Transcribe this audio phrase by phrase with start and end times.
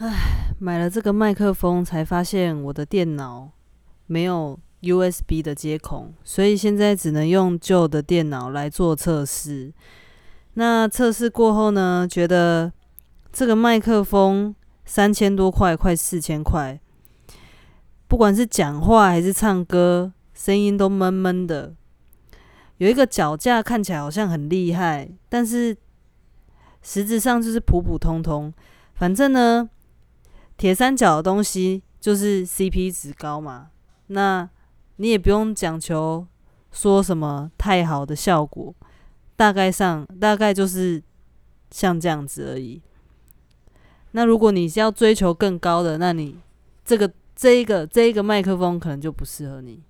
[0.00, 3.50] 唉，买了这个麦克风才发现我的电脑
[4.06, 9.74] 没有 USB 的接口，所以现在只能用旧的电脑来做测试。
[10.54, 12.72] 那测试过后呢，觉得
[13.30, 14.54] 这个麦克风
[14.86, 16.80] 三千多块，快四千块，
[18.08, 21.74] 不管是讲话还是唱歌，声音都闷闷的。
[22.78, 25.76] 有一个脚架看起来好像很厉害，但是
[26.80, 28.50] 实质上就是普普通通。
[28.94, 29.68] 反正呢，
[30.60, 33.70] 铁三角的东西就是 CP 值高嘛，
[34.08, 34.46] 那
[34.96, 36.26] 你也不用讲求
[36.70, 38.74] 说什么太好的效果。
[39.36, 41.02] 大概上大概就是
[41.70, 42.82] 像这样子而已。
[44.10, 46.36] 那如果你是要追求更高的，那你
[46.84, 49.82] 这个这一个这一个麦克风可能就不适合你。